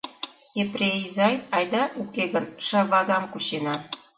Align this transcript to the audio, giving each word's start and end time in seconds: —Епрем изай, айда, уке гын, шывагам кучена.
—Епрем 0.63 0.95
изай, 1.05 1.35
айда, 1.55 1.83
уке 2.01 2.23
гын, 2.33 2.45
шывагам 2.67 3.23
кучена. 3.31 3.75